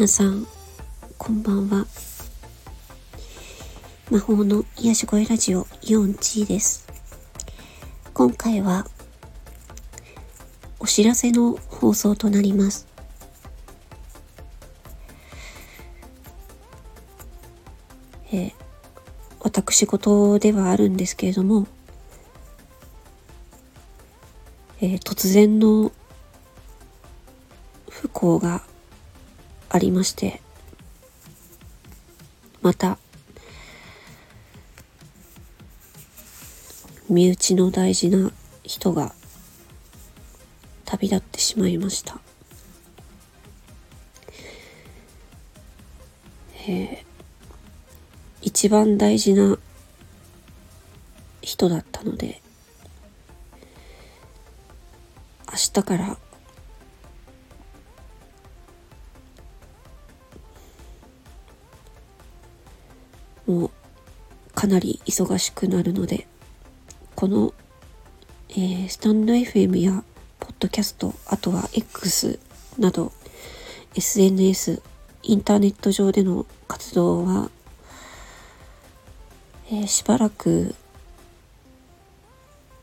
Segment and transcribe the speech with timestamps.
[0.00, 0.46] 皆さん、
[1.18, 1.86] こんばんは。
[4.10, 6.88] 魔法の癒し声ラジオイオンチーです。
[8.14, 8.86] 今回は、
[10.78, 12.86] お知らせの放送となります。
[18.32, 18.52] えー、
[19.40, 21.66] 私事ではあるんですけれども、
[24.80, 25.92] えー、突然の
[27.90, 28.62] 不幸が
[29.72, 30.42] ありまして、
[32.60, 32.98] また、
[37.08, 38.32] 身内の大事な
[38.64, 39.14] 人が
[40.84, 42.18] 旅立ってしまいました。
[46.66, 46.98] えー、
[48.42, 49.56] 一番大事な
[51.42, 52.42] 人だったので、
[55.48, 56.18] 明日から
[63.50, 63.70] もう
[64.54, 66.28] かなり忙しくなるので、
[67.16, 67.52] この、
[68.50, 70.04] えー、スタンド FM や
[70.38, 72.38] ポッドキャスト、あとは X
[72.78, 73.10] など
[73.96, 74.80] SNS、
[75.24, 77.50] インターネット上での活動は、
[79.68, 80.76] えー、しばらく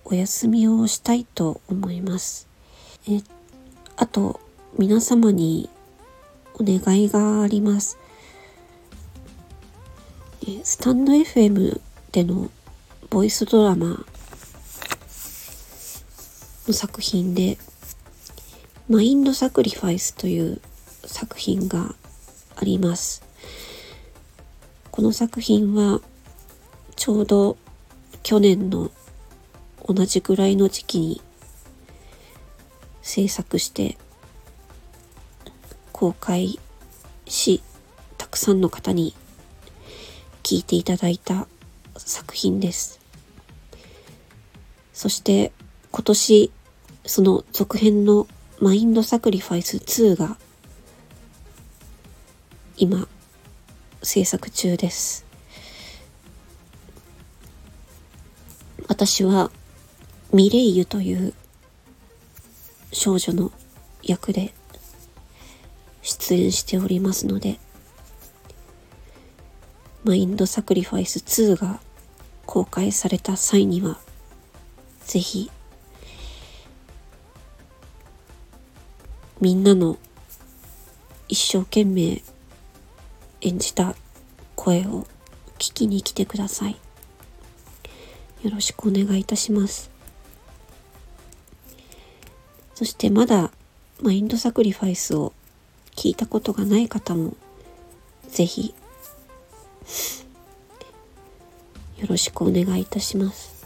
[0.04, 2.50] お休みをしたいと思います。
[3.10, 3.22] え
[3.96, 4.42] あと、
[4.78, 5.70] 皆様に
[6.56, 7.98] お願いがあります。
[10.64, 11.82] スタンド FM
[12.14, 12.50] での
[13.10, 14.06] ボイスドラマ
[16.66, 17.58] の作品で、
[18.88, 20.62] マインドサクリファイスという
[21.04, 21.96] 作品が
[22.56, 23.24] あります。
[24.90, 26.00] この作品は
[26.96, 27.58] ちょうど
[28.24, 28.90] 去年の
[29.86, 31.22] 同じぐらいの時期に
[33.02, 33.98] 制作して
[35.92, 36.58] 公開
[37.26, 37.62] し、
[38.18, 39.14] たくさんの方に
[40.48, 41.46] 聞いていただいた
[41.98, 43.02] 作品です。
[44.94, 45.52] そして
[45.92, 46.52] 今年
[47.06, 48.30] その続編の
[48.62, 50.38] マインドサクリファイス2が
[52.78, 53.10] 今
[54.02, 55.26] 制作中です。
[58.88, 59.52] 私は
[60.32, 61.34] ミレイユという
[62.94, 63.52] 少女の
[64.02, 64.54] 役で
[66.04, 67.60] 出演しておりますので
[70.08, 71.82] マインドサクリファイス2が
[72.46, 74.00] 公開された際には、
[75.06, 75.52] ぜひ、
[79.42, 79.98] みんなの
[81.28, 82.22] 一生懸命
[83.42, 83.96] 演じた
[84.56, 85.06] 声を
[85.60, 86.78] 聞きに来てください。
[88.44, 89.92] よろしくお願いいたします。
[92.76, 93.52] そしてまだ
[94.02, 95.34] マインドサクリファイスを
[95.98, 97.36] 聞いたことがない方も
[98.30, 98.74] ぜひ
[101.98, 103.66] よろしくお願いいたします。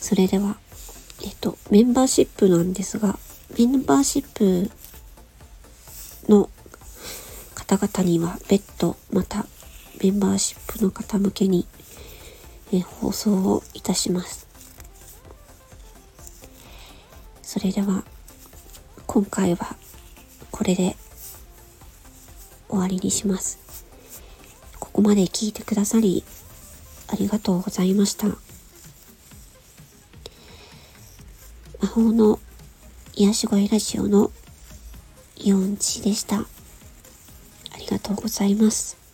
[0.00, 0.56] それでは、
[1.22, 3.18] えっと、メンバーシップなんですが、
[3.58, 4.70] メンバーシップ
[6.28, 6.50] の
[7.54, 9.46] 方々には別途また
[10.02, 11.66] メンバーシップの方向けに、
[12.72, 14.46] え放送をいたします。
[17.42, 18.04] それでは
[19.06, 19.76] 今回は
[20.50, 20.96] これで
[22.68, 23.58] 終わりにします。
[24.78, 26.24] ここまで聞いてくださり、
[27.08, 28.26] ありがとうございました。
[31.80, 32.38] 魔法の
[33.14, 34.30] 癒し声ラジオの
[35.36, 36.40] イオンチでした。
[36.40, 36.46] あ
[37.78, 39.07] りがとうございます。